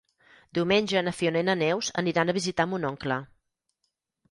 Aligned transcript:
Diumenge 0.57 1.03
na 1.07 1.13
Fiona 1.17 1.43
i 1.43 1.47
na 1.51 1.55
Neus 1.59 1.91
aniran 2.03 2.33
a 2.33 2.37
visitar 2.39 2.69
mon 2.73 2.91
oncle. 2.93 3.21